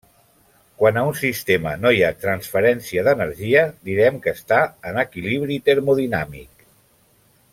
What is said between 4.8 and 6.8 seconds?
en equilibri termodinàmic.